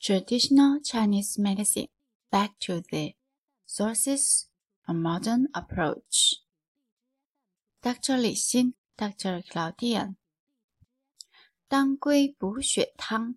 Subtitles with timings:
[0.00, 1.88] traditional Chinese medicine
[2.30, 3.14] back to the
[3.66, 4.48] sources,
[4.86, 6.36] a modern approach.
[7.82, 8.16] Dr.
[8.16, 9.42] Li Xin, Dr.
[9.50, 10.16] Claudian.
[11.70, 12.60] Dangui Bu
[12.96, 13.34] Tang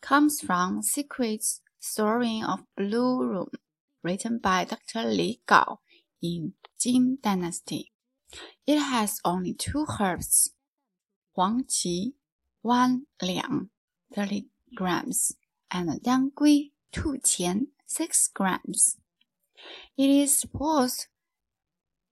[0.00, 3.50] comes from Secrets Story of Blue Room,
[4.02, 5.08] written by Dr.
[5.08, 5.80] Li Gao
[6.22, 7.92] in Jin Dynasty.
[8.66, 10.52] It has only two herbs,
[11.34, 12.12] Huang Qi,
[12.62, 13.70] 1 liang,
[14.14, 15.32] 30 grams,
[15.72, 18.98] and dangui 2 qian 6 grams.
[19.96, 21.06] It is supposed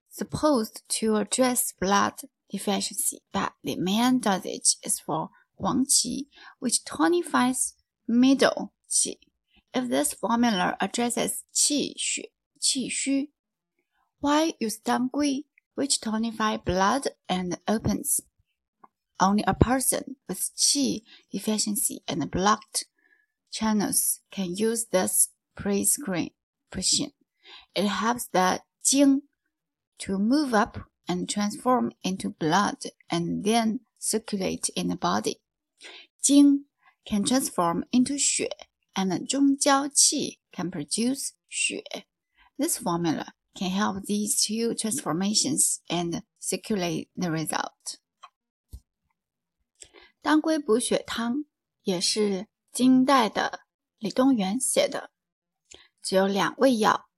[0.09, 2.15] supposed to address blood
[2.51, 6.27] deficiency, but the main dosage is for Huangqi,
[6.59, 7.75] which tonifies
[8.09, 9.17] middle qi.
[9.73, 12.25] If this formula addresses qi xu,
[12.61, 13.29] qi xu,
[14.19, 18.21] why use dangui, which tonifies blood and opens
[19.21, 22.85] only a person with qi deficiency and blocked
[23.52, 27.12] channels can use this prescription.
[27.74, 29.22] It helps the Jing
[30.00, 32.78] to move up and transform into blood
[33.10, 35.40] and then circulate in the body.
[36.24, 36.66] Jing
[37.06, 38.50] can transform into 血
[38.96, 42.06] and 中焦气 can produce 血.
[42.58, 48.00] This formula can help these two transformations and circulate the result.
[50.22, 51.46] 当归补血汤
[51.84, 53.67] 也是 金代的
[53.99, 55.11] 李东垣写的，
[56.01, 57.09] 只有两味药，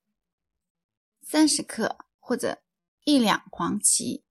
[1.20, 2.62] 三十克或者
[3.04, 4.24] 一两黄芪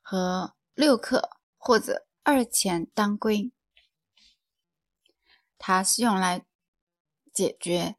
[0.00, 3.52] 和六克或者二钱当归，
[5.58, 6.46] 它是用来
[7.32, 7.96] 解决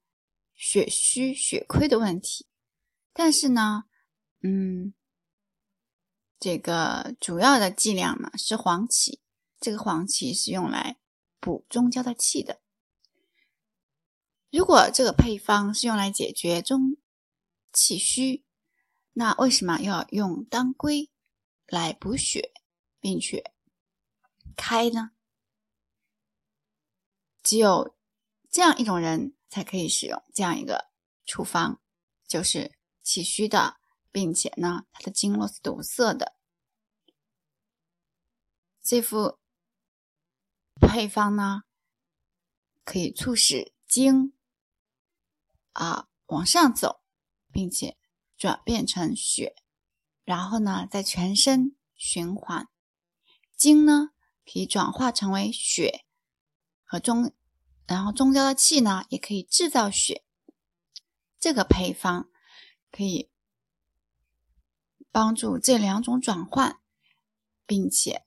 [0.54, 2.48] 血虚血亏的问题。
[3.12, 3.84] 但是呢，
[4.42, 4.94] 嗯，
[6.40, 9.22] 这个主要的剂量呢是黄芪，
[9.60, 10.98] 这个黄芪是用来
[11.40, 12.62] 补中焦的气的。
[14.50, 16.98] 如果这个配方是用来解决中
[17.74, 18.46] 气虚，
[19.14, 21.12] 那为什么要用当归
[21.68, 22.54] 来补血
[23.00, 23.52] 并且
[24.56, 25.12] 开呢？
[27.44, 27.96] 只有
[28.50, 30.90] 这样一种人才可以使用这样一个
[31.26, 31.80] 处方，
[32.28, 33.78] 就是气虚的，
[34.12, 36.36] 并且呢，他的经络是堵塞的。
[38.82, 39.40] 这副
[40.80, 41.64] 配方呢，
[42.84, 44.34] 可以促使精
[45.74, 47.02] 啊往上走，
[47.52, 47.98] 并且。
[48.40, 49.56] 转变成血，
[50.24, 52.70] 然后呢，在全身循环。
[53.56, 54.12] 精呢，
[54.46, 56.06] 可以转化成为血
[56.84, 57.34] 和中，
[57.88, 60.24] 然后中焦的气呢，也可以制造血。
[61.40, 62.30] 这个配方
[62.92, 63.32] 可以
[65.12, 66.80] 帮助这两种转换，
[67.66, 68.27] 并且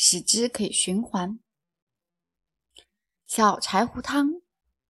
[0.00, 1.38] 使之可以循环。
[3.26, 4.46] 小柴胡汤。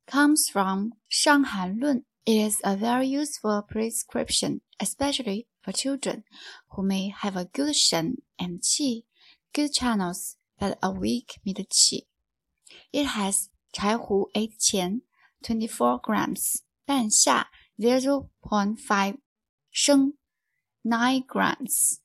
[0.07, 2.05] comes from Shanghan Lun.
[2.25, 6.25] It is a very useful prescription, especially for children
[6.71, 9.05] who may have a good shen and qi,
[9.53, 12.07] good channels, but a weak mid qi.
[12.93, 15.03] It has 柴胡 8 qian,
[15.43, 19.19] 24 grams, 半夏 0.5
[19.71, 20.15] sheng,
[20.83, 22.01] 9 grams,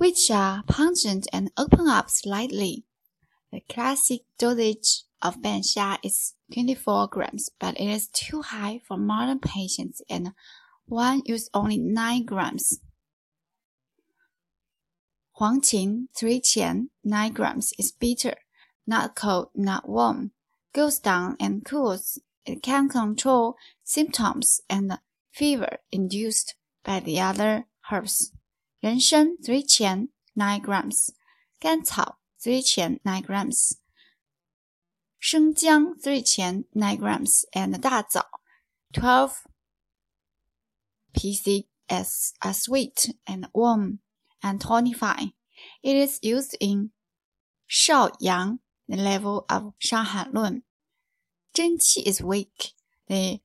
[0.00, 2.86] which are pungent and open up slightly.
[3.52, 9.40] The classic dosage of Banxia is 24 grams, but it is too high for modern
[9.40, 10.32] patients and
[10.86, 12.80] one use only 9 grams.
[15.32, 18.36] Huang Qin 3 qian 9 grams is bitter,
[18.86, 20.30] not cold, not warm,
[20.72, 22.18] goes down and cools.
[22.46, 24.98] It can control symptoms and
[25.30, 28.32] fever induced by the other herbs.
[28.79, 31.13] 人参 3 qian 9 grams,
[31.59, 33.77] 甘草 3 qian 9 grams.
[35.27, 38.27] 生姜 three 钱 nine grams and 大枣
[38.93, 39.43] twelve
[41.17, 43.97] pcs are sweet and warm
[44.43, 45.33] and tonify.
[45.81, 46.91] It is used in
[47.67, 50.61] Shaoyang, the level of Shanghan Lun.
[51.55, 52.73] Zhenqi is weak.
[53.07, 53.39] The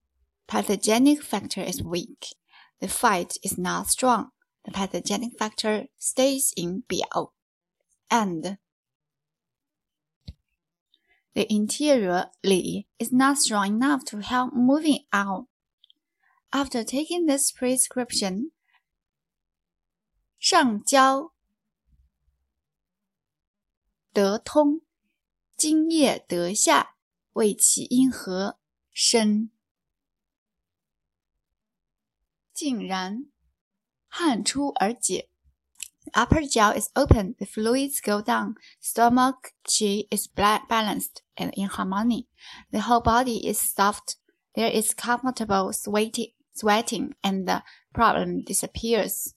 [0.47, 2.37] pathogenic factor is weak.
[2.83, 4.33] The fight is not strong.
[4.66, 7.32] the pathogenic factor stays in Biao.
[8.10, 8.58] And
[11.34, 15.48] the interior Li is not strong enough to help moving out.
[16.52, 18.52] After taking this prescription,
[20.42, 21.30] Jiao
[24.16, 24.80] Tong
[25.60, 26.20] Jing Ye
[27.34, 27.56] Wei
[34.15, 35.29] 汗出而解。
[36.15, 42.27] upper jaw is open, the fluids go down, stomach chi is balanced and in harmony.
[42.71, 44.17] The whole body is soft.
[44.55, 49.33] There is comfortable sweating, sweating and the problem disappears.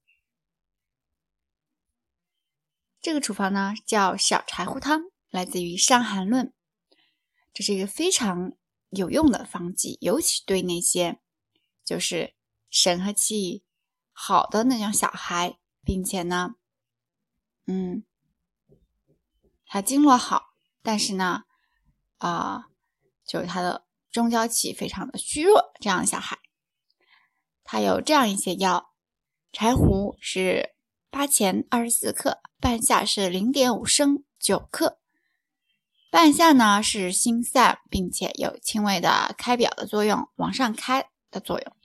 [3.00, 6.46] 这个处方呢叫小柴胡汤，来自于《伤寒论》，
[7.52, 8.54] 这是一个非常
[8.88, 11.20] 有用的方剂，尤其对那些
[11.84, 12.34] 就是
[12.70, 13.62] 神和气
[14.21, 16.55] 好的那种小孩，并且呢，
[17.67, 18.03] 嗯，
[19.65, 20.49] 他经络好，
[20.83, 21.43] 但是呢，
[22.17, 22.65] 啊，
[23.25, 26.37] 就是他的中焦气非常的虚弱，这样的小孩，
[27.63, 28.93] 他有这样一些药：
[29.53, 30.75] 柴胡是
[31.09, 34.99] 八钱二十四克，半夏是零点五升九克。
[36.11, 41.78] 半夏呢是心散，并且有轻微的开表的作用，往上开的作用。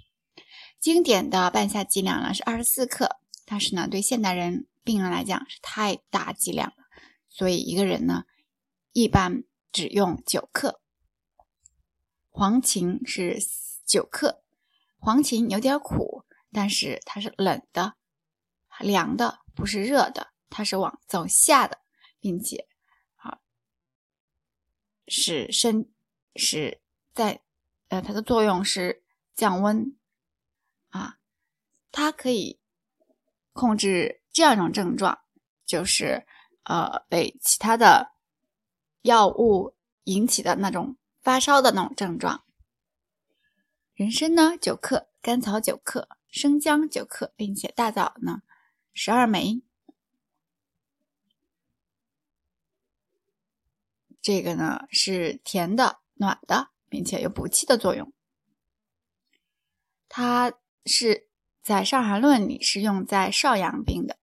[0.85, 6.85] 经典的半夏剂量呢是二十四克，但是呢对现代人病人来讲是太大剂量了，
[7.31, 8.25] 所以一个人呢
[8.93, 10.83] 一般只用九克。
[12.29, 13.39] 黄芩是
[13.87, 14.43] 九克，
[14.99, 17.95] 黄芩有点苦，但是它是冷的、
[18.79, 21.79] 凉的，不是热的，它是往走下的，
[22.21, 22.69] 并且
[23.17, 23.39] 啊
[25.09, 25.91] 使身
[26.37, 26.83] 使
[27.15, 27.41] 在
[27.89, 29.03] 呃它的作用是
[29.35, 29.97] 降温。
[30.95, 31.19] 啊，
[31.91, 32.61] 它可以
[33.53, 35.25] 控制这样一种症状，
[35.67, 36.25] 就是
[36.63, 38.13] 呃被其他的
[39.03, 39.75] 药物
[40.05, 42.45] 引起的那种发烧的那种症状。
[43.95, 48.43] 人参呢九克，甘草九克，生姜九克，并且大枣呢
[48.93, 49.63] 十二枚。
[54.23, 58.13] 这个呢是甜的、暖的，并且有补气的作用。
[60.09, 60.53] 它。
[60.85, 61.27] 是
[61.63, 64.19] 在《伤寒论》里是用在少阳病的，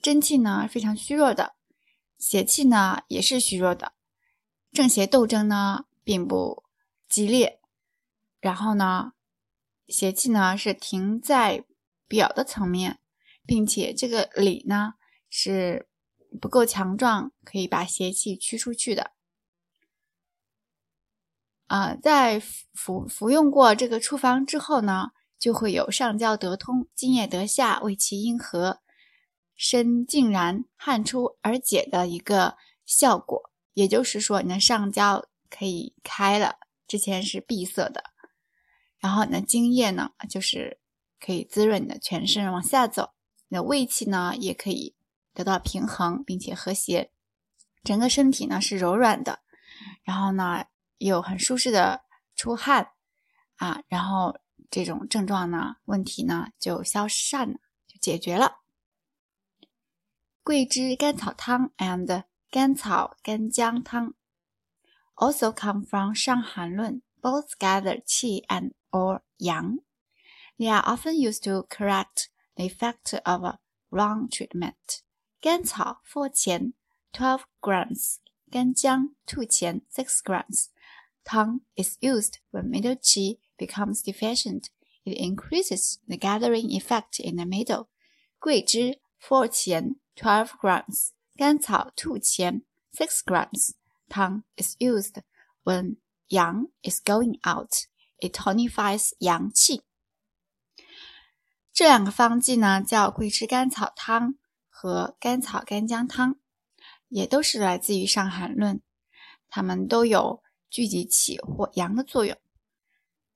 [0.00, 1.54] 真气呢非常虚弱的，
[2.18, 3.92] 邪气呢也是虚弱的，
[4.72, 6.64] 正邪斗争呢并不
[7.08, 7.60] 激烈，
[8.40, 9.12] 然后呢
[9.86, 11.64] 邪气呢是停在
[12.08, 12.98] 表的层面，
[13.44, 14.94] 并且这个里呢
[15.28, 15.88] 是
[16.40, 19.12] 不够强壮，可以把邪气驱出去的。
[21.72, 22.38] 啊，在
[22.74, 28.80] 服服用过这个处方之后呢，就会有上焦得通、津液得下、胃气阴和、
[29.56, 33.50] 身静然、汗出而解的一个效果。
[33.72, 38.04] 也就是说，你的上焦可以开了，之前是闭塞的，
[38.98, 40.78] 然后你的津液呢，就是
[41.18, 43.12] 可以滋润你的全身往下走，
[43.48, 44.94] 你的胃气呢也可以
[45.32, 47.10] 得到平衡并且和谐，
[47.82, 49.38] 整个身体呢是柔软的，
[50.04, 50.66] 然后呢。
[51.01, 52.03] 有很舒适的
[52.35, 52.91] 出汗
[53.55, 54.39] 啊，然后
[54.69, 58.59] 这种症状呢，问题呢就消散了，就解决了。
[60.43, 64.13] 桂枝甘草汤 and 甘草干姜汤
[65.15, 69.79] also come from 伤寒论，both gather qi and or yang.
[70.57, 73.59] They are often used to correct the effect of a
[73.89, 75.01] wrong treatment.
[75.41, 76.73] 甘草 four 钱
[77.11, 78.17] twelve grams，
[78.49, 80.67] 干姜 two 钱 six grams。
[81.23, 84.69] Tang is used when middle qi becomes deficient.
[85.05, 87.87] It increases the gathering effect in the middle.
[88.39, 91.11] 桂枝 four 钱 twelve grams.
[91.35, 92.63] 甘草 two 钱
[92.93, 93.71] six grams.
[94.09, 95.21] Tang is used
[95.63, 95.97] when
[96.29, 97.87] yang is going out.
[98.19, 99.81] It tonifies yang qi.
[101.73, 104.35] 这两个方剂呢，叫桂枝甘草汤
[104.67, 106.37] 和甘草干姜汤，
[107.09, 108.77] 也都是来自于《伤寒论》，
[109.47, 110.40] 它们都有
[110.72, 112.34] 聚集气或阳的作用，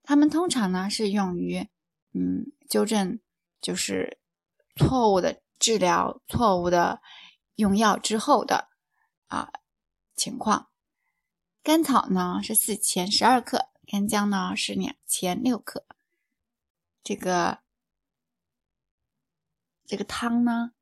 [0.02, 1.68] 它们通常呢是用于
[2.14, 3.20] 嗯纠正
[3.60, 4.18] 就是
[4.74, 7.02] 错误的治疗、错误的
[7.56, 8.70] 用药之后的
[9.26, 9.52] 啊
[10.16, 10.70] 情况。
[11.62, 15.84] 甘草呢是四钱十二克，干姜呢是两钱六克。
[17.02, 17.58] 这个
[19.84, 20.72] 这个汤呢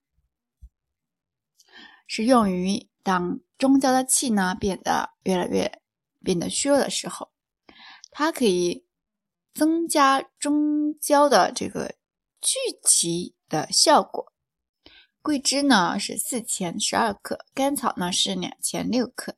[2.07, 5.81] 是用于当中焦的气呢变得越来越。
[6.25, 7.31] 变得虚弱的时候，
[8.11, 8.85] 它可以
[9.53, 11.95] 增加中焦的这个
[12.41, 14.33] 聚集的效果。
[15.23, 19.37] 桂枝呢是四钱十二克，甘草呢是两钱六克。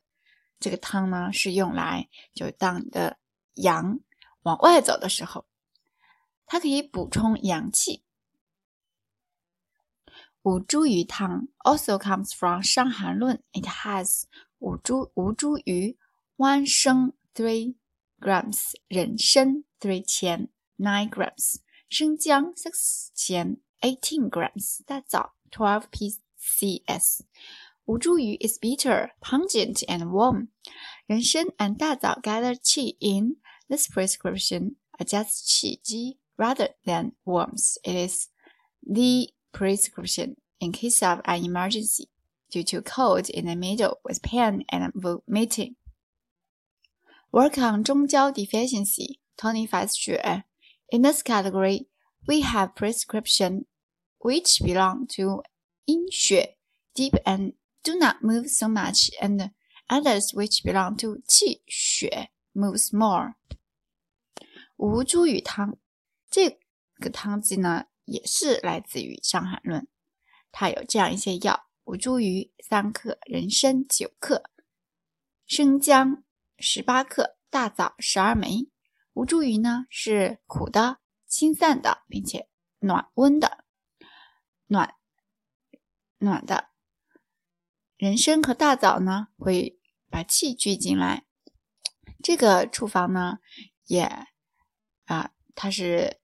[0.59, 3.19] 这个汤呢是用来就当你的
[3.53, 3.99] 阳
[4.41, 5.45] 往外走的时候，
[6.47, 8.03] 它可以补充阳气。
[10.41, 14.23] 五茱萸汤 also comes from《伤寒论》，it has
[14.59, 15.95] 五茱五茱萸。
[16.36, 17.74] one 生 three
[18.20, 21.56] grams，人参 three 钱 nine grams，
[21.88, 27.20] 生姜 six 钱 eighteen grams，大枣 12 pcs.
[27.84, 30.48] 吴茱萸 is bitter, pungent, and warm.
[31.06, 33.36] 人参 and 大枣 gather qi in
[33.68, 37.78] this prescription adjusts qi ji rather than warms.
[37.84, 38.28] It is
[38.82, 42.08] the prescription in case of an emergency
[42.50, 45.76] due to cold in the middle with pain and vomiting.
[47.30, 50.44] Work on 中焦 deficiency, tonifies 血.
[50.88, 51.88] In this category,
[52.26, 53.64] we have prescription
[54.18, 55.42] which belong to
[55.86, 56.58] 阴血
[56.94, 59.50] deep and do not move so much, and
[59.88, 63.34] others which belong to 气血 moves more.
[64.76, 65.78] 吴茱萸汤
[66.30, 66.60] 这
[66.96, 69.82] 个汤剂呢，也是来自于《伤寒论》，
[70.52, 74.44] 它有这样一些药：吴茱萸三克，人参九克，
[75.46, 76.22] 生姜
[76.59, 78.69] 十八克，大枣十二枚。
[79.13, 82.49] 吴茱萸呢是苦的、清散的，并且
[82.79, 83.63] 暖温的，
[84.67, 84.95] 暖
[86.19, 86.69] 暖的。
[87.95, 91.25] 人参和大枣呢会把气聚进来。
[92.21, 93.39] 这个处方呢
[93.85, 94.27] 也
[95.05, 96.19] 啊，它是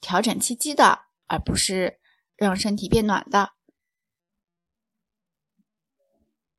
[0.00, 2.00] 调整气机的，而不是
[2.36, 3.52] 让身体变暖的。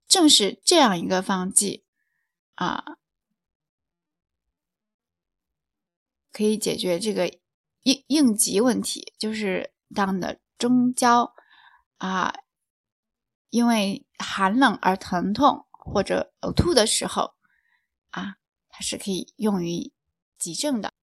[0.07, 1.85] 正是这样一个方剂
[2.55, 2.97] 啊。
[6.31, 7.27] 可以解决这个
[7.83, 11.35] 应应急问题，就是当的中焦
[11.97, 12.33] 啊，
[13.51, 17.35] 因为寒冷而疼痛或者呕吐的时候
[18.09, 19.91] 啊，它是可以用于
[20.39, 20.93] 急症的。